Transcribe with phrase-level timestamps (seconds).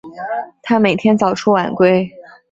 [0.63, 2.09] 他每天早出晚归